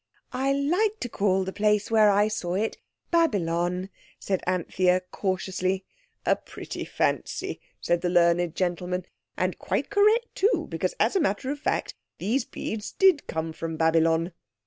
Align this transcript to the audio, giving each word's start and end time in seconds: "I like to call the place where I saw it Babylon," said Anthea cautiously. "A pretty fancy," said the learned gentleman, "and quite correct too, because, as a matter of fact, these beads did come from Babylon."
"I 0.33 0.51
like 0.51 0.99
to 1.01 1.09
call 1.09 1.43
the 1.43 1.53
place 1.53 1.91
where 1.91 2.09
I 2.09 2.27
saw 2.27 2.55
it 2.55 2.79
Babylon," 3.11 3.91
said 4.17 4.41
Anthea 4.47 5.01
cautiously. 5.11 5.85
"A 6.25 6.35
pretty 6.35 6.85
fancy," 6.85 7.61
said 7.79 8.01
the 8.01 8.09
learned 8.09 8.55
gentleman, 8.55 9.05
"and 9.37 9.59
quite 9.59 9.91
correct 9.91 10.33
too, 10.33 10.65
because, 10.71 10.95
as 10.99 11.15
a 11.15 11.19
matter 11.19 11.51
of 11.51 11.59
fact, 11.59 11.93
these 12.17 12.45
beads 12.45 12.93
did 12.93 13.27
come 13.27 13.53
from 13.53 13.77
Babylon." 13.77 14.31